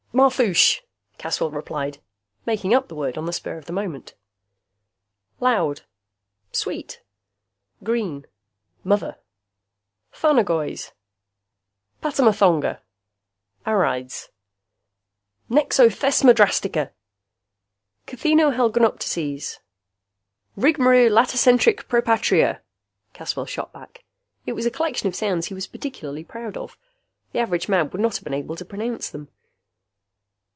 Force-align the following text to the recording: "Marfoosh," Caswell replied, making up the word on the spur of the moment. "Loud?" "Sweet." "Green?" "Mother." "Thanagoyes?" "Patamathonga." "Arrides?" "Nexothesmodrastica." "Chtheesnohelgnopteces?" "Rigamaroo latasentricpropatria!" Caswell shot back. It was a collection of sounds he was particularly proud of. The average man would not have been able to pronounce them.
"Marfoosh," 0.13 0.81
Caswell 1.17 1.51
replied, 1.51 1.99
making 2.45 2.73
up 2.73 2.89
the 2.89 2.95
word 2.95 3.17
on 3.17 3.25
the 3.25 3.31
spur 3.31 3.57
of 3.57 3.63
the 3.63 3.71
moment. 3.71 4.13
"Loud?" 5.39 5.83
"Sweet." 6.51 7.01
"Green?" 7.81 8.25
"Mother." 8.83 9.15
"Thanagoyes?" 10.13 10.91
"Patamathonga." 12.01 12.81
"Arrides?" 13.65 14.29
"Nexothesmodrastica." 15.49 16.91
"Chtheesnohelgnopteces?" 18.05 19.59
"Rigamaroo 20.57 21.09
latasentricpropatria!" 21.09 22.59
Caswell 23.13 23.45
shot 23.45 23.71
back. 23.71 24.03
It 24.45 24.53
was 24.53 24.65
a 24.65 24.71
collection 24.71 25.07
of 25.07 25.15
sounds 25.15 25.45
he 25.47 25.53
was 25.53 25.67
particularly 25.67 26.25
proud 26.25 26.57
of. 26.57 26.77
The 27.31 27.39
average 27.39 27.69
man 27.69 27.89
would 27.91 28.01
not 28.01 28.15
have 28.17 28.25
been 28.25 28.33
able 28.33 28.57
to 28.57 28.65
pronounce 28.65 29.09
them. 29.09 29.29